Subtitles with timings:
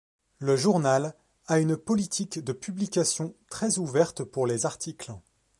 [0.39, 1.13] Le journal
[1.45, 5.11] a une politique de publication très ouverte pour les articles.